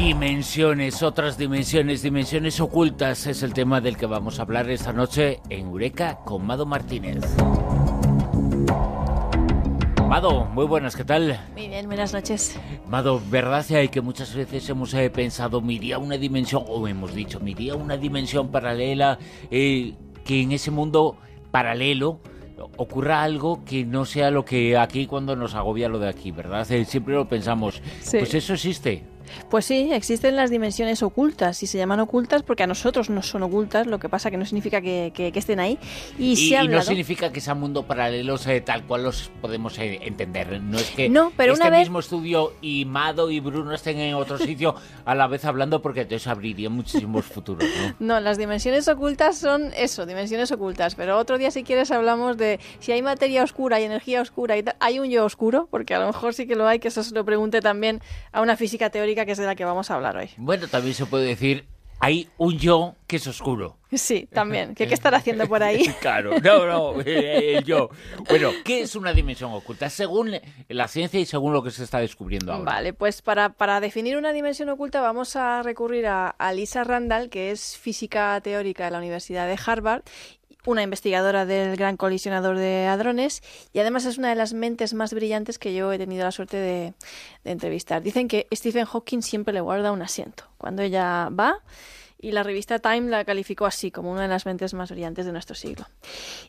Dimensiones, 0.00 1.02
otras 1.02 1.36
dimensiones, 1.36 2.00
dimensiones 2.00 2.58
ocultas 2.58 3.26
es 3.26 3.42
el 3.42 3.52
tema 3.52 3.82
del 3.82 3.98
que 3.98 4.06
vamos 4.06 4.38
a 4.38 4.42
hablar 4.42 4.70
esta 4.70 4.94
noche 4.94 5.40
en 5.50 5.66
Eureka 5.66 6.20
con 6.24 6.46
Mado 6.46 6.64
Martínez. 6.64 7.22
Mado, 10.08 10.46
muy 10.46 10.64
buenas, 10.64 10.96
¿qué 10.96 11.04
tal? 11.04 11.38
Muy 11.52 11.68
bien, 11.68 11.84
buenas 11.84 12.14
noches. 12.14 12.58
Mado, 12.88 13.20
¿verdad 13.30 13.62
hay 13.72 13.90
que 13.90 14.00
muchas 14.00 14.34
veces 14.34 14.66
hemos 14.70 14.94
eh, 14.94 15.10
pensado, 15.10 15.60
miría 15.60 15.98
una 15.98 16.16
dimensión, 16.16 16.64
o 16.66 16.88
hemos 16.88 17.14
dicho, 17.14 17.38
miría 17.38 17.74
una 17.74 17.98
dimensión 17.98 18.50
paralela, 18.50 19.18
eh, 19.50 19.92
que 20.24 20.40
en 20.40 20.52
ese 20.52 20.70
mundo 20.70 21.18
paralelo 21.50 22.20
ocurra 22.78 23.22
algo 23.22 23.64
que 23.66 23.84
no 23.84 24.06
sea 24.06 24.30
lo 24.30 24.46
que 24.46 24.78
aquí 24.78 25.06
cuando 25.06 25.36
nos 25.36 25.54
agobia 25.54 25.90
lo 25.90 25.98
de 25.98 26.08
aquí, 26.08 26.30
¿verdad? 26.30 26.70
Eh, 26.72 26.86
siempre 26.86 27.14
lo 27.14 27.28
pensamos. 27.28 27.82
Pues 28.10 28.32
eso 28.32 28.54
existe. 28.54 29.04
Pues 29.48 29.64
sí, 29.64 29.92
existen 29.92 30.36
las 30.36 30.50
dimensiones 30.50 31.02
ocultas 31.02 31.62
y 31.62 31.66
se 31.66 31.78
llaman 31.78 32.00
ocultas 32.00 32.42
porque 32.42 32.62
a 32.62 32.66
nosotros 32.66 33.10
no 33.10 33.22
son 33.22 33.42
ocultas, 33.42 33.86
lo 33.86 33.98
que 33.98 34.08
pasa 34.08 34.30
que 34.30 34.36
no 34.36 34.44
significa 34.44 34.80
que, 34.80 35.32
estén 35.34 35.60
ahí. 35.60 35.78
Y, 36.18 36.54
no 36.68 36.82
significa 36.82 37.32
que 37.32 37.40
sea 37.40 37.54
mundo 37.54 37.84
paralelo 37.84 38.38
tal 38.64 38.84
cual 38.84 39.04
los 39.04 39.30
podemos 39.40 39.78
eh, 39.78 40.00
entender. 40.02 40.60
No 40.60 40.78
es 40.78 40.90
que 40.90 41.08
no, 41.08 41.32
pero 41.36 41.52
este 41.52 41.66
una 41.66 41.78
mismo 41.78 42.00
estudio 42.00 42.54
y 42.60 42.84
Mado 42.84 43.30
y 43.30 43.40
Bruno 43.40 43.72
estén 43.74 43.98
en 43.98 44.14
otro 44.14 44.38
sitio 44.38 44.74
a 45.04 45.14
la 45.14 45.26
vez 45.26 45.44
hablando 45.44 45.82
porque 45.82 46.02
entonces 46.02 46.26
abriría 46.26 46.70
muchísimos 46.70 47.24
futuros. 47.24 47.64
¿no? 47.64 47.94
no, 48.14 48.20
las 48.20 48.38
dimensiones 48.38 48.88
ocultas 48.88 49.38
son 49.38 49.72
eso, 49.76 50.06
dimensiones 50.06 50.50
ocultas. 50.52 50.94
Pero 50.94 51.18
otro 51.18 51.38
día 51.38 51.50
si 51.50 51.62
quieres 51.62 51.90
hablamos 51.90 52.36
de 52.36 52.60
si 52.78 52.92
hay 52.92 53.02
materia 53.02 53.42
oscura 53.42 53.80
y 53.80 53.84
energía 53.84 54.20
oscura 54.20 54.56
y 54.56 54.62
tal. 54.62 54.76
¿Hay 54.80 54.98
un 54.98 55.08
yo 55.08 55.24
oscuro? 55.24 55.68
Porque 55.70 55.94
a 55.94 56.00
lo 56.00 56.06
mejor 56.06 56.34
sí 56.34 56.46
que 56.46 56.56
lo 56.56 56.66
hay, 56.66 56.78
que 56.78 56.88
eso 56.88 57.02
se 57.02 57.14
lo 57.14 57.24
pregunte 57.24 57.60
también 57.60 58.00
a 58.32 58.40
una 58.40 58.56
física 58.56 58.90
teórica 58.90 59.19
que 59.26 59.32
es 59.32 59.38
de 59.38 59.46
la 59.46 59.54
que 59.54 59.64
vamos 59.64 59.90
a 59.90 59.94
hablar 59.94 60.16
hoy. 60.16 60.30
Bueno, 60.36 60.68
también 60.68 60.94
se 60.94 61.06
puede 61.06 61.26
decir, 61.26 61.66
hay 61.98 62.28
un 62.38 62.58
yo 62.58 62.94
que 63.06 63.16
es 63.16 63.26
oscuro. 63.26 63.79
Sí, 63.92 64.26
también. 64.32 64.74
¿Qué, 64.74 64.86
qué 64.86 64.94
estará 64.94 65.18
haciendo 65.18 65.46
por 65.46 65.62
ahí? 65.62 65.84
claro, 66.00 66.38
no, 66.40 66.66
no, 66.66 67.00
eh, 67.04 67.62
yo. 67.64 67.90
Bueno, 68.28 68.50
¿qué 68.64 68.82
es 68.82 68.96
una 68.96 69.12
dimensión 69.12 69.52
oculta? 69.52 69.90
Según 69.90 70.32
la 70.68 70.88
ciencia 70.88 71.20
y 71.20 71.26
según 71.26 71.52
lo 71.52 71.62
que 71.62 71.70
se 71.70 71.84
está 71.84 71.98
descubriendo 71.98 72.52
ahora. 72.52 72.72
Vale, 72.72 72.92
pues 72.92 73.22
para, 73.22 73.50
para 73.50 73.80
definir 73.80 74.16
una 74.16 74.32
dimensión 74.32 74.68
oculta 74.68 75.00
vamos 75.00 75.36
a 75.36 75.62
recurrir 75.62 76.06
a, 76.06 76.28
a 76.28 76.52
Lisa 76.52 76.84
Randall, 76.84 77.30
que 77.30 77.50
es 77.50 77.76
física 77.76 78.40
teórica 78.42 78.84
de 78.84 78.90
la 78.90 78.98
Universidad 78.98 79.46
de 79.46 79.58
Harvard 79.64 80.02
una 80.66 80.82
investigadora 80.82 81.46
del 81.46 81.76
Gran 81.76 81.96
Colisionador 81.96 82.58
de 82.58 82.86
Hadrones 82.86 83.42
y 83.72 83.78
además 83.78 84.04
es 84.04 84.18
una 84.18 84.28
de 84.28 84.34
las 84.34 84.52
mentes 84.52 84.94
más 84.94 85.14
brillantes 85.14 85.58
que 85.58 85.74
yo 85.74 85.92
he 85.92 85.98
tenido 85.98 86.24
la 86.24 86.32
suerte 86.32 86.56
de, 86.56 86.94
de 87.44 87.50
entrevistar. 87.50 88.02
Dicen 88.02 88.28
que 88.28 88.46
Stephen 88.52 88.84
Hawking 88.84 89.22
siempre 89.22 89.54
le 89.54 89.60
guarda 89.60 89.92
un 89.92 90.02
asiento. 90.02 90.44
Cuando 90.58 90.82
ella 90.82 91.28
va, 91.30 91.60
y 92.20 92.32
la 92.32 92.42
revista 92.42 92.78
Time 92.78 93.08
la 93.10 93.24
calificó 93.24 93.66
así, 93.66 93.90
como 93.90 94.12
una 94.12 94.22
de 94.22 94.28
las 94.28 94.46
mentes 94.46 94.74
más 94.74 94.90
brillantes 94.90 95.26
de 95.26 95.32
nuestro 95.32 95.54
siglo. 95.54 95.86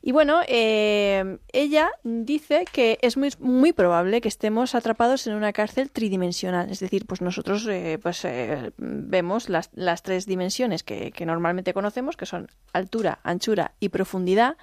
Y 0.01 0.11
bueno, 0.11 0.41
eh, 0.47 1.37
ella 1.53 1.91
dice 2.03 2.65
que 2.71 2.99
es 3.01 3.17
muy, 3.17 3.29
muy 3.39 3.73
probable 3.73 4.21
que 4.21 4.27
estemos 4.27 4.75
atrapados 4.75 5.27
en 5.27 5.33
una 5.33 5.53
cárcel 5.53 5.91
tridimensional, 5.91 6.69
es 6.69 6.79
decir, 6.79 7.05
pues 7.05 7.21
nosotros 7.21 7.67
eh, 7.67 7.99
pues, 8.01 8.25
eh, 8.25 8.71
vemos 8.77 9.49
las, 9.49 9.69
las, 9.73 10.03
tres 10.03 10.25
dimensiones 10.25 10.83
que, 10.83 11.11
que 11.11 11.25
normalmente 11.25 11.73
conocemos, 11.73 12.17
que 12.17 12.25
son 12.25 12.47
altura, 12.73 13.19
anchura 13.23 13.73
y 13.79 13.89
profundidad, 13.89 14.57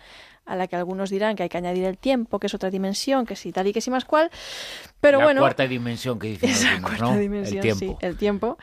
a 0.48 0.56
la 0.56 0.66
que 0.66 0.76
algunos 0.76 1.10
dirán 1.10 1.36
que 1.36 1.42
hay 1.44 1.48
que 1.48 1.58
añadir 1.58 1.84
el 1.84 1.98
tiempo, 1.98 2.40
que 2.40 2.46
es 2.46 2.54
otra 2.54 2.70
dimensión, 2.70 3.26
que 3.26 3.36
sí, 3.36 3.52
tal 3.52 3.66
y 3.66 3.72
que 3.72 3.80
sí 3.80 3.90
más 3.90 4.04
cual. 4.04 4.30
Pero 5.00 5.18
la 5.18 5.24
bueno. 5.24 5.40
cuarta 5.42 5.66
dimensión 5.66 6.18
que 6.18 6.28
dice 6.28 6.48
la 6.64 6.80
cuarta 6.80 7.16
dimensión, 7.16 7.58
el 7.58 7.62
tiempo. 7.62 7.98
Sí, 8.00 8.06
el 8.06 8.16
tiempo. 8.16 8.58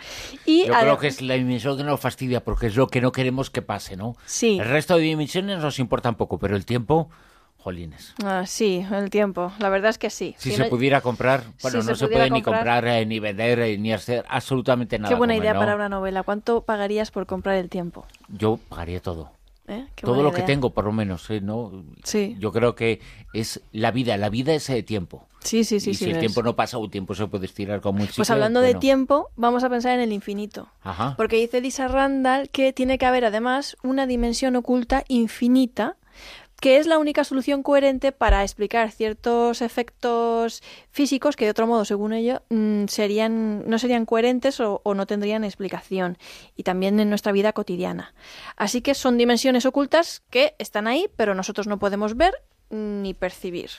Y 0.46 0.66
Yo 0.66 0.74
creo 0.74 0.98
que 0.98 1.08
es 1.08 1.22
la 1.22 1.36
dimensión 1.36 1.78
que 1.78 1.84
nos 1.84 2.00
fastidia 2.00 2.44
porque 2.44 2.68
es 2.68 2.76
lo 2.76 2.88
que 2.88 3.02
no 3.02 3.12
queremos 3.12 3.50
que 3.50 3.62
pase, 3.62 3.96
¿no? 3.96 4.16
Sí. 4.26 4.58
El 4.60 4.68
resto 4.68 4.98
de 4.98 5.04
dimensiones 5.04 5.60
nos 5.60 5.80
importa 5.80 6.10
un 6.10 6.16
poco, 6.16 6.40
pero 6.40 6.56
el 6.56 6.66
tiempo. 6.66 7.10
Jolines. 7.58 8.14
Ah, 8.24 8.46
sí, 8.46 8.86
el 8.92 9.10
tiempo. 9.10 9.52
La 9.58 9.70
verdad 9.70 9.90
es 9.90 9.98
que 9.98 10.12
sí. 10.12 10.36
Si, 10.38 10.52
se 10.52 10.66
pudiera 10.66 11.02
comprar, 11.02 11.46
bueno, 11.64 11.82
no 11.82 11.96
se, 11.96 12.08
puede 12.08 12.30
ni 12.30 12.44
comprar, 12.44 12.86
eh, 12.86 13.04
ni 13.08 13.20
vender, 13.20 13.60
eh, 13.60 13.76
ni 13.80 13.92
hacer 13.92 14.24
absolutamente 14.30 15.00
nada. 15.00 15.10
Qué 15.10 15.16
buena 15.16 15.36
idea 15.36 15.56
para 15.56 15.74
una 15.76 15.90
novela. 15.90 16.22
¿Cuánto 16.22 16.62
pagarías 16.62 17.10
por 17.10 17.26
comprar 17.26 17.56
el 17.56 17.70
tiempo? 17.70 18.06
Yo 18.28 18.60
pagaría 18.70 19.02
todo. 19.02 19.32
¿Eh? 19.68 19.88
Todo 19.96 20.22
lo 20.22 20.32
que 20.32 20.44
tengo, 20.44 20.74
por 20.74 20.86
lo 20.86 20.92
menos, 20.92 21.30
¿eh? 21.32 21.42
¿no? 21.42 21.84
Sí. 22.04 22.36
Yo 22.40 22.52
creo 22.52 22.76
que 22.76 23.00
es 23.34 23.62
la 23.72 23.92
vida, 23.92 24.16
la 24.18 24.30
vida 24.30 24.54
es 24.54 24.68
de 24.68 24.84
tiempo. 24.84 25.28
Sí, 25.40 25.64
sí, 25.64 25.80
sí. 25.80 25.92
Y 25.92 25.94
si 25.96 26.10
el 26.10 26.20
tiempo 26.20 26.44
no 26.44 26.56
pasa, 26.56 26.78
un 26.78 26.90
tiempo 26.90 27.16
se 27.16 27.28
puede 27.28 27.46
estirar 27.46 27.82
como 27.82 28.02
un 28.02 28.10
Pues 28.16 28.30
hablando 28.30 28.62
de 28.62 28.76
tiempo, 28.76 29.30
vamos 29.36 29.64
a 29.64 29.70
pensar 29.70 29.94
en 29.94 30.02
el 30.02 30.12
infinito. 30.12 30.68
Ajá. 30.82 31.16
Porque 31.18 31.38
dice 31.38 31.62
Lisa 31.62 31.88
Randall 31.88 32.50
que 32.50 32.74
tiene 32.74 32.98
que 32.98 33.06
haber 33.06 33.26
además 33.26 33.78
una 33.84 34.08
dimensión 34.08 34.56
oculta 34.56 35.04
infinita 35.08 35.98
que 36.66 36.78
es 36.78 36.88
la 36.88 36.98
única 36.98 37.24
solución 37.24 37.62
coherente 37.62 38.12
para 38.12 38.42
explicar 38.42 38.90
ciertos 38.90 39.62
efectos 39.62 40.64
físicos 40.90 41.36
que 41.36 41.46
de 41.46 41.52
otro 41.52 41.68
modo, 41.68 41.86
según 41.86 42.12
ello, 42.12 42.42
mm, 42.50 42.86
serían, 42.88 43.70
no 43.70 43.78
serían 43.78 44.08
coherentes 44.08 44.60
o, 44.60 44.82
no 44.84 45.06
tendrían 45.06 45.44
explicación, 45.44 46.18
y 46.56 46.64
también 46.64 47.00
en 47.00 47.10
nuestra 47.10 47.34
vida 47.34 47.54
cotidiana. 47.54 48.16
Así 48.58 48.82
que 48.82 48.96
son 48.96 49.20
dimensiones 49.20 49.68
ocultas 49.68 50.24
que 50.32 50.56
están 50.58 50.88
ahí, 50.88 51.08
pero 51.16 51.36
nosotros 51.36 51.68
no 51.68 51.78
podemos 51.78 52.18
ver 52.18 52.34
ni 52.72 53.14
percibir. 53.14 53.70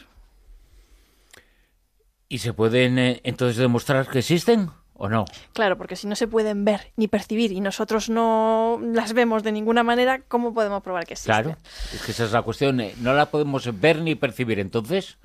¿Y 2.28 2.38
se 2.38 2.53
pueden 2.53 3.00
eh, 3.00 3.20
entonces 3.24 3.56
demostrar 3.56 4.06
que 4.06 4.20
existen? 4.20 4.70
¿O 4.98 5.08
no? 5.08 5.26
Claro, 5.52 5.76
porque 5.76 5.94
si 5.96 6.06
no 6.06 6.16
se 6.16 6.26
pueden 6.26 6.64
ver 6.64 6.92
ni 6.96 7.06
percibir 7.08 7.52
y 7.52 7.60
nosotros 7.60 8.08
no 8.08 8.80
las 8.82 9.12
vemos 9.12 9.42
de 9.42 9.52
ninguna 9.52 9.82
manera, 9.82 10.22
¿cómo 10.26 10.54
podemos 10.54 10.82
probar 10.82 11.04
que 11.06 11.14
existen? 11.14 11.34
Claro, 11.34 11.56
es 11.92 12.00
que 12.02 12.12
esa 12.12 12.24
es 12.24 12.32
la 12.32 12.42
cuestión. 12.42 12.80
eh, 12.80 12.94
No 13.00 13.12
la 13.12 13.26
podemos 13.26 13.68
ver 13.80 13.98
ni 14.00 14.14
percibir, 14.14 14.58
entonces. 14.58 15.18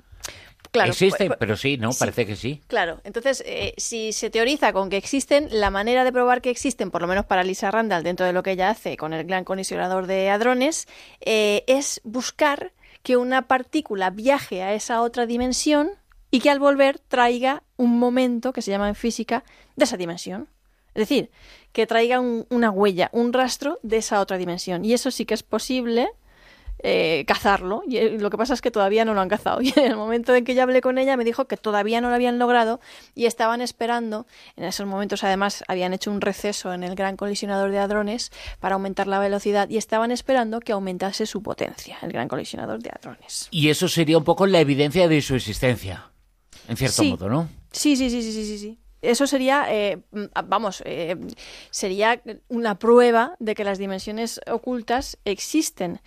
Claro, 0.70 0.90
existen, 0.90 1.26
pues- 1.28 1.38
pero 1.38 1.56
sí, 1.56 1.76
¿no? 1.76 1.92
sí. 1.92 1.98
Parece 1.98 2.24
que 2.26 2.36
sí. 2.36 2.62
Claro, 2.66 3.00
entonces, 3.04 3.42
eh, 3.46 3.74
si 3.76 4.12
se 4.12 4.30
teoriza 4.30 4.72
con 4.72 4.88
que 4.90 4.96
existen, 4.96 5.48
la 5.50 5.70
manera 5.70 6.04
de 6.04 6.12
probar 6.12 6.40
que 6.40 6.50
existen, 6.50 6.90
por 6.90 7.02
lo 7.02 7.08
menos 7.08 7.26
para 7.26 7.42
Lisa 7.42 7.70
Randall, 7.70 8.02
dentro 8.02 8.24
de 8.24 8.32
lo 8.32 8.42
que 8.42 8.52
ella 8.52 8.70
hace 8.70 8.96
con 8.96 9.12
el 9.12 9.24
gran 9.26 9.44
colisionador 9.44 10.06
de 10.06 10.30
hadrones, 10.30 10.86
eh, 11.20 11.64
es 11.66 12.00
buscar 12.04 12.72
que 13.02 13.16
una 13.16 13.42
partícula 13.48 14.10
viaje 14.10 14.62
a 14.62 14.72
esa 14.74 15.02
otra 15.02 15.26
dimensión 15.26 15.90
y 16.30 16.40
que 16.40 16.48
al 16.48 16.58
volver 16.60 16.98
traiga 17.00 17.62
un 17.82 17.98
momento 17.98 18.52
que 18.52 18.62
se 18.62 18.70
llama 18.70 18.88
en 18.88 18.94
física 18.94 19.44
de 19.76 19.84
esa 19.84 19.96
dimensión. 19.96 20.48
Es 20.94 21.00
decir, 21.08 21.30
que 21.72 21.86
traiga 21.86 22.20
un- 22.20 22.46
una 22.50 22.70
huella, 22.70 23.08
un 23.12 23.32
rastro 23.32 23.78
de 23.82 23.96
esa 23.98 24.20
otra 24.20 24.36
dimensión. 24.38 24.84
Y 24.84 24.92
eso 24.92 25.10
sí 25.10 25.24
que 25.24 25.34
es 25.34 25.42
posible 25.42 26.08
eh, 26.84 27.24
cazarlo. 27.28 27.82
Y 27.86 27.96
eh, 27.98 28.16
lo 28.18 28.28
que 28.28 28.36
pasa 28.36 28.54
es 28.54 28.60
que 28.60 28.72
todavía 28.72 29.04
no 29.04 29.14
lo 29.14 29.20
han 29.20 29.28
cazado. 29.28 29.60
Y 29.62 29.72
en 29.78 29.86
el 29.92 29.96
momento 29.96 30.34
en 30.34 30.44
que 30.44 30.54
yo 30.56 30.62
hablé 30.64 30.80
con 30.80 30.98
ella 30.98 31.16
me 31.16 31.22
dijo 31.24 31.44
que 31.46 31.56
todavía 31.56 32.00
no 32.00 32.08
lo 32.08 32.14
habían 32.16 32.38
logrado 32.40 32.80
y 33.14 33.26
estaban 33.26 33.60
esperando. 33.60 34.26
En 34.56 34.64
esos 34.64 34.86
momentos 34.86 35.22
además 35.22 35.62
habían 35.68 35.92
hecho 35.94 36.10
un 36.10 36.20
receso 36.20 36.72
en 36.72 36.82
el 36.82 36.94
gran 36.96 37.16
colisionador 37.16 37.70
de 37.70 37.78
hadrones 37.78 38.32
para 38.58 38.74
aumentar 38.74 39.06
la 39.06 39.20
velocidad 39.20 39.68
y 39.70 39.76
estaban 39.76 40.10
esperando 40.10 40.58
que 40.60 40.72
aumentase 40.72 41.24
su 41.26 41.40
potencia, 41.42 41.98
el 42.02 42.10
gran 42.12 42.26
colisionador 42.26 42.82
de 42.82 42.90
hadrones. 42.90 43.46
Y 43.52 43.68
eso 43.70 43.86
sería 43.88 44.18
un 44.18 44.24
poco 44.24 44.46
la 44.46 44.58
evidencia 44.60 45.06
de 45.06 45.22
su 45.22 45.36
existencia, 45.36 46.10
en 46.68 46.76
cierto 46.76 47.02
Sí. 47.02 47.10
modo, 47.10 47.28
¿no? 47.28 47.48
Sí, 47.72 47.96
sí, 47.96 48.10
sí, 48.10 48.22
sí, 48.22 48.32
sí, 48.32 48.44
sí, 48.46 48.58
sí. 48.58 48.78
Eso 49.02 49.26
sería, 49.26 49.66
eh, 49.68 49.98
vamos, 50.46 50.82
eh, 50.86 51.16
sería 51.70 52.22
una 52.48 52.78
prueba 52.78 53.34
de 53.40 53.54
que 53.54 53.64
las 53.64 53.78
dimensiones 53.78 54.40
ocultas 54.50 55.18
existen. 55.24 56.00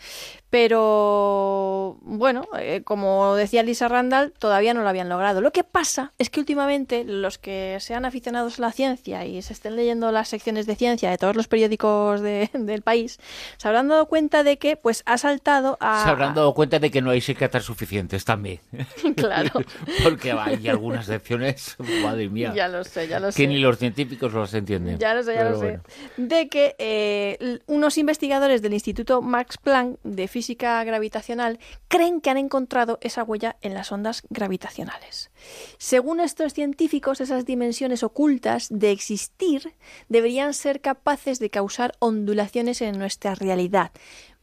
Pero, 0.49 1.97
bueno, 2.01 2.47
eh, 2.57 2.81
como 2.85 3.35
decía 3.35 3.61
Lisa 3.61 3.87
Randall, 3.89 4.31
todavía 4.39 4.73
no 4.73 4.83
lo 4.83 4.89
habían 4.89 5.09
logrado. 5.09 5.41
Lo 5.41 5.51
que 5.51 5.63
pasa 5.65 6.13
es 6.17 6.29
que 6.29 6.39
últimamente 6.39 7.03
los 7.03 7.37
que 7.37 7.77
sean 7.81 8.05
aficionados 8.05 8.57
a 8.59 8.61
la 8.61 8.71
ciencia 8.71 9.25
y 9.25 9.41
se 9.41 9.51
estén 9.51 9.75
leyendo 9.75 10.11
las 10.13 10.29
secciones 10.29 10.65
de 10.65 10.75
ciencia 10.75 11.09
de 11.09 11.17
todos 11.17 11.35
los 11.35 11.49
periódicos 11.49 12.21
de- 12.21 12.49
del 12.53 12.81
país, 12.83 13.19
se 13.57 13.67
habrán 13.67 13.89
dado 13.89 14.05
cuenta 14.07 14.43
de 14.43 14.57
que 14.57 14.77
pues 14.77 15.03
ha 15.05 15.17
saltado 15.17 15.77
a... 15.81 16.03
Se 16.05 16.09
habrán 16.11 16.33
dado 16.33 16.53
cuenta 16.53 16.79
de 16.79 16.89
que 16.89 17.01
no 17.01 17.09
hay 17.11 17.19
psiquiatras 17.19 17.65
suficientes 17.65 18.23
también. 18.23 18.61
Claro, 19.17 19.51
Porque 20.03 20.31
hay 20.31 20.67
algunas 20.69 21.05
secciones, 21.05 21.75
madre 22.01 22.29
mía, 22.29 22.53
ya 22.55 22.67
lo 22.69 22.83
sé, 22.89 23.07
ya 23.07 23.19
lo 23.19 23.31
sé. 23.31 23.41
que 23.41 23.47
ni 23.47 23.59
los 23.59 23.77
científicos 23.77 24.33
los 24.33 24.53
entienden. 24.53 24.97
Ya 24.97 25.13
lo 25.13 25.23
sé, 25.23 25.33
ya 25.33 25.39
Pero 25.39 25.51
lo 25.51 25.59
sé. 25.59 25.79
De 26.17 26.47
que 26.47 26.75
eh, 26.77 27.59
unos 27.67 27.97
investigadores 27.97 28.61
del 28.61 28.73
Instituto 28.73 29.21
Max 29.21 29.57
Planck 29.57 29.99
de 30.03 30.27
Física 30.27 30.83
Gravitacional 30.83 31.59
creen 31.87 32.21
que 32.21 32.29
han 32.29 32.37
encontrado 32.37 32.97
esa 33.01 33.23
huella 33.23 33.57
en 33.61 33.73
las 33.73 33.91
ondas 33.91 34.23
gravitacionales. 34.29 35.31
Según 35.77 36.19
estos 36.19 36.53
científicos, 36.53 37.21
esas 37.21 37.45
dimensiones 37.45 38.03
ocultas 38.03 38.67
de 38.69 38.91
existir 38.91 39.73
deberían 40.09 40.53
ser 40.53 40.81
capaces 40.81 41.39
de 41.39 41.49
causar 41.49 41.93
ondulaciones 41.99 42.81
en 42.81 42.97
nuestra 42.97 43.35
realidad, 43.35 43.91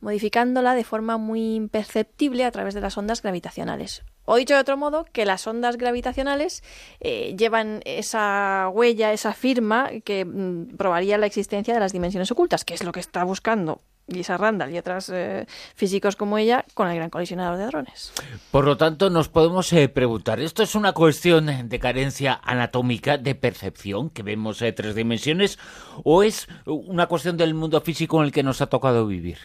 modificándola 0.03 0.75
de 0.75 0.85
forma 0.85 1.17
muy 1.17 1.55
imperceptible 1.55 2.45
a 2.45 2.51
través 2.51 2.75
de 2.75 2.83
las 2.83 2.99
ondas 2.99 3.23
gravitacionales. 3.23 4.03
O 4.25 4.37
dicho 4.37 4.55
de 4.55 4.61
otro 4.61 4.77
modo, 4.77 5.07
que 5.13 5.25
las 5.25 5.47
ondas 5.47 5.77
gravitacionales 5.77 6.63
eh, 7.01 7.35
llevan 7.39 7.81
esa 7.85 8.69
huella, 8.73 9.13
esa 9.13 9.33
firma 9.33 9.91
que 10.05 10.25
mm, 10.25 10.77
probaría 10.77 11.19
la 11.19 11.27
existencia 11.27 11.73
de 11.73 11.81
las 11.81 11.93
dimensiones 11.93 12.31
ocultas, 12.31 12.65
que 12.65 12.75
es 12.75 12.85
lo 12.85 12.93
que 12.93 13.01
está 13.01 13.25
buscando 13.25 13.81
Lisa 14.09 14.37
Randall 14.37 14.75
y 14.75 14.79
otros 14.79 15.09
eh, 15.11 15.47
físicos 15.77 16.17
como 16.17 16.37
ella 16.37 16.65
con 16.75 16.89
el 16.89 16.97
gran 16.97 17.11
colisionador 17.11 17.57
de 17.57 17.65
hadrones. 17.65 18.13
Por 18.51 18.65
lo 18.65 18.77
tanto, 18.77 19.09
nos 19.09 19.29
podemos 19.29 19.73
eh, 19.73 19.89
preguntar, 19.89 20.41
¿esto 20.41 20.65
es 20.65 20.75
una 20.75 20.93
cuestión 20.93 21.69
de 21.69 21.79
carencia 21.79 22.41
anatómica, 22.43 23.19
de 23.19 23.37
percepción, 23.37 24.11
que 24.11 24.25
vemos 24.25 24.59
tres 24.59 24.95
dimensiones, 24.97 25.59
o 26.03 26.25
es 26.25 26.49
una 26.67 27.07
cuestión 27.07 27.37
del 27.37 27.55
mundo 27.55 27.81
físico 27.81 28.19
en 28.19 28.27
el 28.27 28.33
que 28.33 28.43
nos 28.43 28.61
ha 28.61 28.67
tocado 28.67 29.07
vivir? 29.07 29.39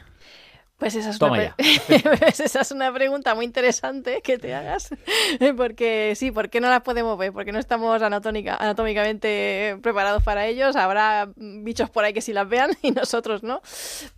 Pues 0.77 0.93
esa 0.93 1.09
es, 1.09 1.19
una 1.19 1.55
pues 2.19 2.39
esa 2.39 2.61
es 2.61 2.71
una 2.71 2.93
pregunta 2.93 3.33
muy 3.33 3.45
interesante 3.45 4.21
que 4.21 4.37
te 4.37 4.53
hagas, 4.53 4.89
porque 5.57 6.13
sí, 6.15 6.29
¿por 6.29 6.51
qué 6.51 6.61
no 6.61 6.69
las 6.69 6.81
podemos 6.81 7.17
ver? 7.17 7.33
Porque 7.33 7.51
no 7.51 7.57
estamos 7.57 7.99
anatómicamente 8.03 9.79
preparados 9.81 10.21
para 10.21 10.45
ellos, 10.45 10.75
habrá 10.75 11.29
bichos 11.35 11.89
por 11.89 12.03
ahí 12.03 12.13
que 12.13 12.21
sí 12.21 12.31
las 12.31 12.47
vean 12.47 12.71
y 12.83 12.91
nosotros 12.91 13.41
no. 13.41 13.61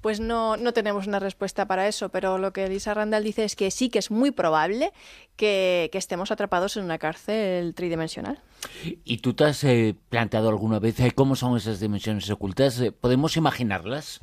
Pues 0.01 0.19
no, 0.19 0.57
no 0.57 0.73
tenemos 0.73 1.07
una 1.07 1.19
respuesta 1.19 1.65
para 1.65 1.87
eso, 1.87 2.09
pero 2.09 2.37
lo 2.37 2.51
que 2.51 2.67
Lisa 2.67 2.93
Randall 2.93 3.23
dice 3.23 3.45
es 3.45 3.55
que 3.55 3.71
sí 3.71 3.89
que 3.89 3.99
es 3.99 4.11
muy 4.11 4.31
probable 4.31 4.91
que, 5.39 5.89
estemos 5.93 6.31
atrapados 6.31 6.77
en 6.77 6.83
una 6.85 6.97
cárcel 6.97 7.73
tridimensional. 7.73 8.39
¿Y 8.83 9.17
tú 9.17 9.33
te 9.33 9.45
has 9.45 9.63
eh, 9.63 9.95
planteado 10.09 10.49
alguna 10.49 10.79
vez 10.79 10.99
eh, 10.99 11.11
cómo 11.13 11.35
son 11.35 11.57
esas 11.57 11.79
dimensiones 11.79 12.29
ocultas? 12.29 12.79
Eh, 12.79 12.91
¿Podemos 12.91 13.37
imaginarlas? 13.37 14.21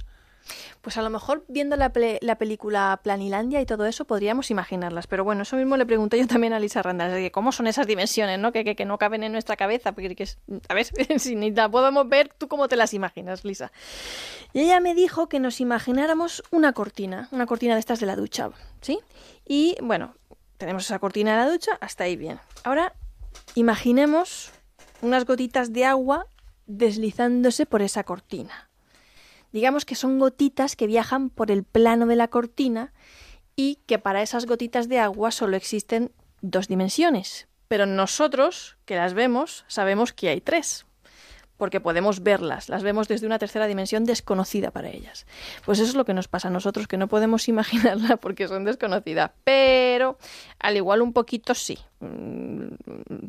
Pues 0.81 0.96
a 0.96 1.02
lo 1.02 1.10
mejor 1.10 1.44
viendo 1.48 1.76
la, 1.76 1.93
la, 2.20 2.38
película 2.38 3.00
Planilandia 3.02 3.60
y 3.60 3.66
todo 3.66 3.87
eso 3.87 4.04
podríamos 4.04 4.50
imaginarlas. 4.50 5.06
Pero 5.06 5.25
bueno, 5.25 5.43
eso 5.43 5.56
mismo 5.56 5.76
le 5.76 5.87
pregunté 5.87 6.19
yo 6.19 6.26
también 6.26 6.52
a 6.52 6.60
Lisa 6.60 6.82
Randall. 6.82 7.31
¿Cómo 7.31 7.52
son 7.52 7.66
esas 7.66 7.87
dimensiones, 7.87 8.38
no? 8.38 8.52
Que, 8.52 8.76
que, 8.76 8.84
no 8.84 8.98
caben 8.98 9.22
en 9.22 9.32
nuestra 9.32 9.56
cabeza. 9.56 9.93
Porque, 9.93 10.14
que 10.14 10.28
a 10.69 10.75
ver, 10.75 10.87
si 11.19 11.37
ni 11.37 11.50
la 11.50 11.69
podemos 11.69 12.08
ver, 12.08 12.32
¿tú 12.37 12.48
cómo 12.48 12.69
te 12.69 12.76
las 12.76 12.94
imaginas, 12.94 13.44
Lisa? 13.44 13.72
Y 14.52 14.60
ella 14.60 14.81
me 14.81 14.94
dijo 14.94 15.28
que 15.28 15.40
nos 15.40 15.60
imagináramos 15.60 16.43
una 16.50 16.72
cortina, 16.72 17.28
una 17.32 17.46
cortina 17.46 17.75
de 17.75 17.81
estas 17.81 18.00
de 18.00 18.06
la 18.06 18.16
ducha, 18.16 18.50
¿sí? 18.81 19.00
Y 19.44 19.76
bueno, 19.82 20.14
tenemos 20.56 20.84
esa 20.84 20.99
cortina 20.99 21.32
de 21.32 21.44
la 21.44 21.50
ducha, 21.50 21.78
hasta 21.81 22.04
ahí 22.04 22.16
bien. 22.16 22.40
Ahora, 22.64 22.94
imaginemos 23.54 24.52
unas 25.02 25.25
gotitas 25.25 25.72
de 25.72 25.84
agua 25.84 26.26
deslizándose 26.66 27.66
por 27.66 27.82
esa 27.82 28.04
cortina 28.04 28.65
digamos 29.52 29.84
que 29.84 29.94
son 29.94 30.19
gotitas 30.19 30.76
que 30.76 30.87
viajan 30.87 31.31
por 31.31 31.50
el 31.50 31.64
plano 31.64 32.06
de 32.06 32.16
la 32.16 32.28
cortina 32.28 32.93
y 33.56 33.78
que 33.87 33.98
para 33.98 34.22
esas 34.22 34.46
gotitas 34.46 34.88
de 34.88 34.98
agua 34.98 35.31
solo 35.31 35.56
existen 35.56 36.12
dos 36.43 36.69
dimensiones. 36.69 37.48
Pero 37.69 37.87
nosotros, 37.87 38.76
que 38.84 38.96
las 38.96 39.14
vemos, 39.14 39.64
sabemos 39.66 40.12
que 40.12 40.28
hay 40.28 40.40
tres, 40.40 40.87
porque 41.56 41.81
podemos 41.81 42.22
verlas, 42.22 42.69
las 42.69 42.82
vemos 42.82 43.08
desde 43.08 43.26
una 43.26 43.38
tercera 43.38 43.66
dimensión 43.66 44.04
desconocida 44.04 44.70
para 44.70 44.90
ellas. 44.90 45.26
Pues 45.64 45.78
eso 45.78 45.90
es 45.90 45.96
lo 45.96 46.04
que 46.04 46.14
nos 46.14 46.28
pasa 46.28 46.49
a 46.49 46.50
nosotros, 46.50 46.87
que 46.87 46.96
no 46.96 47.08
podemos 47.08 47.49
imaginarla 47.49 48.19
porque 48.19 48.46
son 48.46 48.64
desconocidas, 48.64 49.31
pero 49.44 50.19
al 50.58 50.76
igual 50.76 51.02
un 51.02 51.12
poquito 51.12 51.54
sí. 51.54 51.78
Mm, 52.00 52.66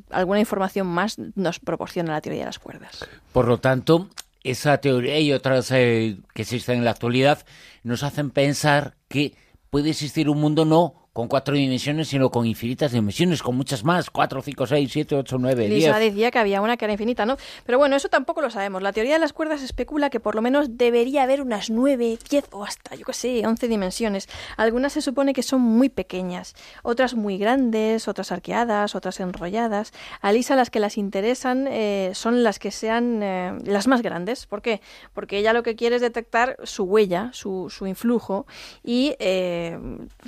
alguna 0.09 0.39
información 0.39 0.87
más 0.87 1.17
nos 1.35 1.59
proporciona 1.59 2.13
la 2.13 2.21
teoría 2.21 2.41
de 2.41 2.47
las 2.47 2.59
cuerdas. 2.59 3.07
Por 3.31 3.47
lo 3.47 3.59
tanto, 3.59 4.09
esa 4.51 4.77
teoría 4.77 5.19
y 5.19 5.33
otras 5.33 5.71
eh, 5.71 6.17
que 6.33 6.43
existen 6.43 6.79
en 6.79 6.85
la 6.85 6.91
actualidad 6.91 7.45
nos 7.83 8.03
hacen 8.03 8.31
pensar 8.31 8.95
que 9.07 9.35
puede 9.69 9.89
existir 9.89 10.29
un 10.29 10.39
mundo 10.39 10.65
no 10.65 11.06
con 11.17 11.27
cuatro 11.27 11.55
dimensiones, 11.55 12.09
sino 12.09 12.29
con 12.29 12.45
infinitas 12.45 12.91
dimensiones, 12.91 13.41
con 13.41 13.57
muchas 13.57 13.83
más, 13.83 14.11
cuatro, 14.11 14.39
cinco, 14.43 14.67
seis, 14.67 14.91
siete, 14.93 15.15
ocho, 15.15 15.37
nueve, 15.39 15.67
diez. 15.67 15.85
Lisa 15.85 15.97
decía 15.97 16.29
que 16.29 16.37
había 16.37 16.61
una 16.61 16.77
que 16.77 16.85
era 16.85 16.91
infinita, 16.91 17.25
¿no? 17.25 17.37
Pero 17.65 17.79
bueno, 17.79 17.95
eso 17.95 18.07
tampoco 18.07 18.39
lo 18.39 18.51
sabemos. 18.51 18.83
La 18.83 18.93
teoría 18.93 19.13
de 19.13 19.19
las 19.19 19.33
cuerdas 19.33 19.63
especula 19.63 20.11
que 20.11 20.19
por 20.19 20.35
lo 20.35 20.43
menos 20.43 20.77
debería 20.77 21.23
haber 21.23 21.41
unas 21.41 21.71
nueve, 21.71 22.19
diez 22.29 22.45
o 22.51 22.63
hasta, 22.63 22.93
yo 22.93 23.03
qué 23.03 23.13
sé, 23.13 23.47
once 23.47 23.67
dimensiones. 23.67 24.29
Algunas 24.57 24.93
se 24.93 25.01
supone 25.01 25.33
que 25.33 25.41
son 25.41 25.59
muy 25.59 25.89
pequeñas, 25.89 26.53
otras 26.83 27.15
muy 27.15 27.39
grandes, 27.39 28.07
otras 28.07 28.31
arqueadas, 28.31 28.93
otras 28.93 29.19
enrolladas. 29.19 29.93
A 30.21 30.31
Lisa 30.31 30.55
las 30.55 30.69
que 30.69 30.79
las 30.79 30.99
interesan 30.99 31.65
eh, 31.67 32.11
son 32.13 32.43
las 32.43 32.59
que 32.59 32.69
sean 32.69 33.23
eh, 33.23 33.57
las 33.65 33.87
más 33.87 34.03
grandes. 34.03 34.45
¿Por 34.45 34.61
qué? 34.61 34.81
Porque 35.15 35.39
ella 35.39 35.51
lo 35.53 35.63
que 35.63 35.75
quiere 35.75 35.95
es 35.95 36.03
detectar 36.03 36.57
su 36.61 36.83
huella, 36.83 37.31
su, 37.33 37.71
su 37.71 37.87
influjo, 37.87 38.45
y 38.83 39.15
eh, 39.17 39.79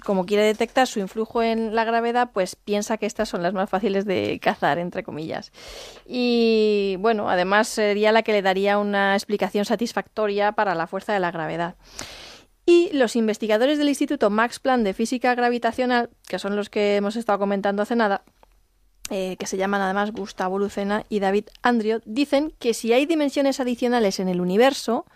como 0.04 0.26
quiere 0.26 0.46
detectar 0.46 0.79
su 0.86 1.00
influjo 1.00 1.44
en 1.44 1.76
la 1.76 1.84
gravedad, 1.84 2.30
pues 2.34 2.56
piensa 2.56 2.98
que 2.98 3.06
estas 3.06 3.30
son 3.30 3.44
las 3.44 3.54
más 3.54 3.70
fáciles 3.70 4.06
de 4.06 4.40
cazar, 4.42 4.78
entre 4.80 5.04
comillas. 5.04 5.52
Y 6.06 6.96
bueno, 7.00 7.30
además 7.30 7.68
sería 7.68 8.12
la 8.12 8.24
que 8.24 8.32
le 8.32 8.42
daría 8.42 8.78
una 8.78 9.16
explicación 9.16 9.66
satisfactoria 9.66 10.52
para 10.54 10.76
la 10.76 10.88
fuerza 10.88 11.14
de 11.14 11.20
la 11.20 11.32
gravedad. 11.32 11.76
Y 12.66 12.92
los 12.94 13.16
investigadores 13.16 13.80
del 13.80 13.90
Instituto 13.90 14.30
Max 14.30 14.60
Planck 14.60 14.84
de 14.84 14.94
Física 14.94 15.34
Gravitacional, 15.34 16.12
que 16.28 16.38
son 16.38 16.56
los 16.56 16.70
que 16.70 16.98
hemos 16.98 17.16
estado 17.16 17.40
comentando 17.40 17.82
hace 17.82 17.96
nada, 17.96 18.24
eh, 19.10 19.38
que 19.38 19.48
se 19.48 19.58
llaman 19.58 19.82
además 19.82 20.12
Gustavo 20.12 20.60
Lucena 20.60 21.04
y 21.10 21.20
David 21.20 21.46
Andrio, 21.64 22.00
dicen 22.06 22.54
que 22.60 22.76
si 22.76 22.94
hay 22.94 23.08
dimensiones 23.08 23.60
adicionales 23.60 24.20
en 24.20 24.30
el 24.30 24.40
universo, 24.40 25.08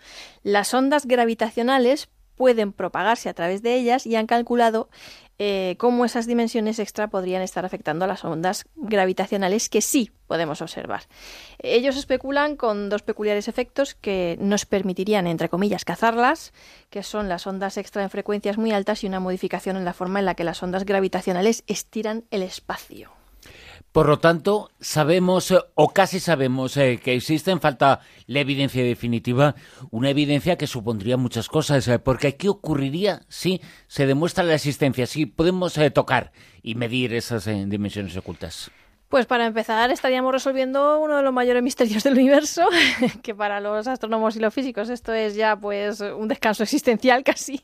las 0.42 0.74
ondas 0.74 1.06
gravitacionales 1.06 2.08
pueden 2.34 2.72
propagarse 2.72 3.28
a 3.28 3.34
través 3.34 3.62
de 3.62 3.76
ellas 3.76 4.04
y 4.04 4.16
han 4.16 4.26
calculado 4.26 4.88
eh, 5.38 5.74
cómo 5.78 6.04
esas 6.04 6.26
dimensiones 6.26 6.78
extra 6.78 7.08
podrían 7.08 7.42
estar 7.42 7.64
afectando 7.64 8.04
a 8.04 8.08
las 8.08 8.24
ondas 8.24 8.66
gravitacionales 8.76 9.68
que 9.68 9.80
sí 9.80 10.12
podemos 10.26 10.62
observar. 10.62 11.02
Ellos 11.58 11.96
especulan 11.96 12.56
con 12.56 12.88
dos 12.88 13.02
peculiares 13.02 13.48
efectos 13.48 13.94
que 13.94 14.36
nos 14.40 14.64
permitirían, 14.64 15.26
entre 15.26 15.48
comillas, 15.48 15.84
cazarlas, 15.84 16.52
que 16.90 17.02
son 17.02 17.28
las 17.28 17.46
ondas 17.46 17.76
extra 17.76 18.02
en 18.02 18.10
frecuencias 18.10 18.58
muy 18.58 18.72
altas 18.72 19.02
y 19.02 19.06
una 19.06 19.20
modificación 19.20 19.76
en 19.76 19.84
la 19.84 19.92
forma 19.92 20.20
en 20.20 20.26
la 20.26 20.34
que 20.34 20.44
las 20.44 20.62
ondas 20.62 20.84
gravitacionales 20.84 21.64
estiran 21.66 22.24
el 22.30 22.42
espacio. 22.42 23.23
Por 23.94 24.08
lo 24.08 24.18
tanto, 24.18 24.72
sabemos 24.80 25.52
eh, 25.52 25.60
o 25.76 25.90
casi 25.90 26.18
sabemos 26.18 26.76
eh, 26.76 26.98
que 27.00 27.14
existe, 27.14 27.52
en 27.52 27.60
falta 27.60 28.00
la 28.26 28.40
evidencia 28.40 28.82
definitiva, 28.82 29.54
una 29.92 30.10
evidencia 30.10 30.58
que 30.58 30.66
supondría 30.66 31.16
muchas 31.16 31.46
cosas, 31.46 31.86
eh, 31.86 32.00
porque 32.00 32.34
¿qué 32.34 32.48
ocurriría 32.48 33.22
si 33.28 33.60
se 33.86 34.06
demuestra 34.06 34.42
la 34.42 34.56
existencia, 34.56 35.06
si 35.06 35.26
podemos 35.26 35.78
tocar 35.94 36.32
y 36.60 36.74
medir 36.74 37.14
esas 37.14 37.44
dimensiones 37.44 38.16
ocultas? 38.16 38.72
Pues 39.14 39.26
para 39.26 39.46
empezar 39.46 39.92
estaríamos 39.92 40.32
resolviendo 40.32 40.98
uno 40.98 41.18
de 41.18 41.22
los 41.22 41.32
mayores 41.32 41.62
misterios 41.62 42.02
del 42.02 42.14
universo, 42.14 42.66
que 43.22 43.32
para 43.32 43.60
los 43.60 43.86
astrónomos 43.86 44.34
y 44.34 44.40
los 44.40 44.52
físicos 44.52 44.88
esto 44.88 45.12
es 45.12 45.36
ya 45.36 45.54
pues 45.54 46.00
un 46.00 46.26
descanso 46.26 46.64
existencial 46.64 47.22
casi. 47.24 47.60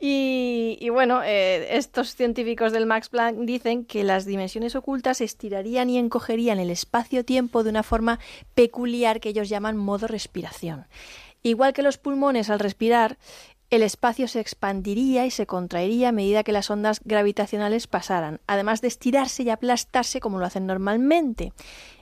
Y, 0.00 0.88
bueno, 0.90 1.22
eh, 1.22 1.76
estos 1.76 2.16
científicos 2.16 2.72
del 2.72 2.86
Max 2.86 3.10
Planck 3.10 3.38
dicen 3.42 3.84
que 3.84 4.02
las 4.02 4.24
dimensiones 4.24 4.74
ocultas 4.74 5.20
estirarían 5.20 5.88
y 5.88 5.98
encogerían 5.98 6.58
el 6.58 6.70
espacio-tiempo 6.70 7.62
de 7.62 7.70
una 7.70 7.84
forma 7.84 8.18
peculiar 8.56 9.20
que 9.20 9.28
ellos 9.28 9.48
llaman 9.48 9.76
modo 9.76 10.08
respiración. 10.08 10.86
Igual 11.44 11.72
que 11.72 11.82
los 11.82 11.98
pulmones 11.98 12.50
al 12.50 12.58
respirar, 12.58 13.18
el 13.72 13.82
espacio 13.82 14.28
se 14.28 14.38
expandiría 14.38 15.24
y 15.24 15.30
se 15.30 15.46
contraería 15.46 16.10
a 16.10 16.12
medida 16.12 16.44
que 16.44 16.52
las 16.52 16.70
ondas 16.70 17.00
gravitacionales 17.04 17.86
pasaran, 17.86 18.38
además 18.46 18.82
de 18.82 18.88
estirarse 18.88 19.44
y 19.44 19.48
aplastarse 19.48 20.20
como 20.20 20.38
lo 20.38 20.44
hacen 20.44 20.66
normalmente. 20.66 21.54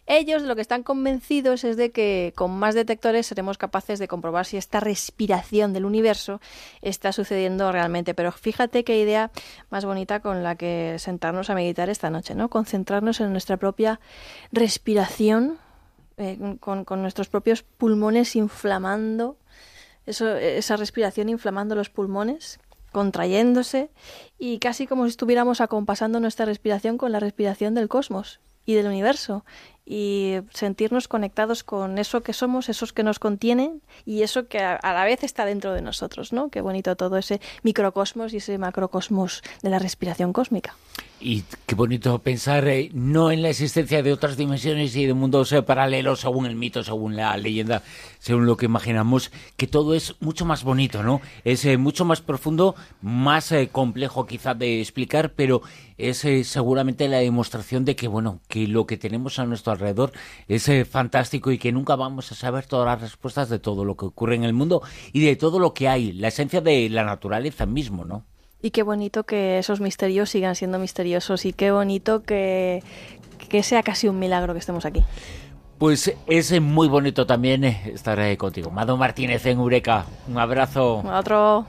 Ellos 0.07 0.43
lo 0.43 0.57
que 0.57 0.63
están 0.63 0.83
convencidos 0.83 1.63
es 1.63 1.77
de 1.77 1.93
que 1.93 2.33
con 2.35 2.51
más 2.59 2.75
detectores 2.75 3.29
seremos 3.29 3.57
capaces 3.57 4.01
de 4.01 4.09
comprobar 4.09 4.47
si 4.47 4.57
esta 4.57 4.81
respiración 4.81 5.73
del 5.73 5.85
universo 5.85 6.41
está 6.83 7.13
sucediendo 7.13 7.71
realmente. 7.71 8.15
Pero 8.15 8.33
fíjate 8.33 8.83
qué 8.83 8.99
idea 8.99 9.31
más 9.71 9.85
bonita 9.85 10.19
con 10.19 10.43
la 10.43 10.57
que 10.57 10.97
sentarnos 10.99 11.51
a 11.51 11.55
meditar 11.55 11.89
esta 11.89 12.11
noche, 12.11 12.35
¿no? 12.35 12.51
Concentrarnos 12.51 13.21
en 13.21 13.31
nuestra 13.31 13.59
propia 13.59 14.01
respiración, 14.51 15.59
eh, 16.17 16.57
con 16.59 16.85
nuestros 17.01 17.29
propios 17.29 17.63
pulmones 17.63 18.35
inflamando 18.35 19.37
esa 20.11 20.77
respiración 20.77 21.29
inflamando 21.29 21.75
los 21.75 21.91
pulmones, 21.91 22.61
contrayéndose 22.93 23.91
y 24.39 24.59
casi 24.59 24.87
como 24.87 25.05
si 25.05 25.11
estuviéramos 25.11 25.61
acompasando 25.61 26.21
nuestra 26.21 26.47
respiración 26.47 26.99
con 26.99 27.13
la 27.13 27.21
respiración 27.21 27.75
del 27.75 27.89
cosmos 27.89 28.41
y 28.67 28.75
del 28.75 28.87
universo 28.87 29.45
y 29.93 30.39
sentirnos 30.55 31.09
conectados 31.09 31.65
con 31.65 31.99
eso 31.99 32.23
que 32.23 32.33
somos, 32.33 32.69
esos 32.69 32.93
que 32.93 33.03
nos 33.03 33.19
contienen 33.19 33.83
y 34.07 34.23
eso 34.23 34.47
que 34.47 34.61
a, 34.61 34.79
la 34.81 35.05
vez 35.05 35.25
está 35.25 35.45
dentro 35.45 35.75
de 35.75 35.83
nosotros, 35.83 36.33
¿no? 36.33 36.49
Qué 36.49 36.61
bonito 36.61 36.95
todo 36.95 37.19
ese 37.19 37.41
microcosmos 37.65 38.33
y 38.33 38.37
ese 38.37 38.57
macrocosmos 38.57 39.43
de 39.63 39.71
la 39.71 39.81
respiración 39.81 40.33
cósmica. 40.33 40.77
Y 41.23 41.43
qué 41.67 41.75
bonito 41.75 42.19
pensar 42.21 42.67
eh, 42.67 42.89
no 42.95 43.31
en 43.31 43.43
la 43.43 43.51
existencia 43.51 44.03
de 44.03 44.11
otras 44.11 44.39
dimensiones 44.39 44.97
y 44.97 45.05
de 45.05 45.13
mundos 45.13 45.53
eh, 45.53 45.61
paralelos 45.61 46.21
según 46.21 46.47
el 46.47 46.57
mito, 46.57 46.83
según 46.83 47.15
la 47.15 47.37
leyenda, 47.37 47.83
según 48.21 48.47
lo 48.47 48.57
que 48.57 48.65
imaginamos, 48.65 49.31
que 49.59 49.67
todo 49.67 49.95
es 49.95 50.15
mucho 50.21 50.47
más 50.47 50.65
bonito, 50.65 51.03
¿no? 51.03 51.21
Es 51.45 51.67
eh, 51.67 51.77
mucho 51.77 52.07
más 52.07 52.23
profundo, 52.23 52.75
más 53.03 53.53
complejo 53.71 54.27
quizá 54.27 54.55
de 54.55 54.81
explicar, 54.81 55.33
pero 55.35 55.61
es 55.99 56.27
seguramente 56.49 57.07
la 57.09 57.19
demostración 57.19 57.85
de 57.85 57.97
que, 57.97 58.09
bueno, 58.09 58.41
que 58.49 58.67
lo 58.67 58.87
que 58.87 58.97
tenemos 58.97 59.39
a 59.39 59.45
nuestro 59.45 59.73
alrededor 59.81 60.13
es 60.49 60.71
fantástico 60.89 61.51
y 61.51 61.59
que 61.59 61.73
nunca 61.73 61.97
vamos 61.97 62.31
a 62.33 62.35
saber 62.35 62.67
todas 62.67 62.87
las 62.87 63.01
respuestas 63.01 63.49
de 63.49 63.59
todo 63.59 63.85
lo 63.85 63.97
que 63.97 64.07
ocurre 64.07 64.35
en 64.35 64.45
el 64.45 64.53
mundo 64.53 64.83
y 65.13 65.25
de 65.25 65.37
todo 65.37 65.59
lo 65.59 65.73
que 65.75 65.89
hay, 65.89 66.13
la 66.13 66.29
esencia 66.29 66.61
de 66.61 66.89
la 66.91 67.05
naturaleza 67.05 67.67
mismo, 67.67 68.05
¿no? 68.05 68.25
Y 68.63 68.73
qué 68.73 68.83
bonito 68.83 69.25
que 69.25 69.59
esos 69.59 69.81
misterios 69.81 70.29
sigan 70.31 70.55
siendo 70.55 70.79
misteriosos 70.79 71.47
y 71.47 71.55
qué 71.55 71.71
bonito 71.71 72.23
que, 72.23 72.83
que 73.49 73.63
sea 73.63 73.83
casi 73.83 74.07
un 74.07 74.19
milagro 74.19 74.53
que 74.53 74.59
estemos 74.59 74.85
aquí. 74.85 75.03
Pues 75.79 76.15
es 76.27 76.61
muy 76.61 76.89
bonito 76.89 77.27
también 77.27 77.65
estar 77.65 78.37
contigo. 78.37 78.71
Mado 78.71 78.99
Martínez 78.99 79.47
en 79.47 79.59
Eureka. 79.59 80.05
Un 80.29 80.37
abrazo. 80.37 80.99
Otro. 80.99 81.65